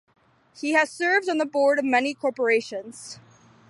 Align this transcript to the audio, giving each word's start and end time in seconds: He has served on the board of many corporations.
He 0.59 0.71
has 0.71 0.89
served 0.89 1.29
on 1.29 1.37
the 1.37 1.45
board 1.45 1.77
of 1.77 1.85
many 1.85 2.15
corporations. 2.15 3.19